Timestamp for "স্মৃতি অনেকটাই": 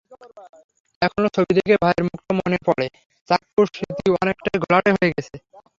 3.75-4.57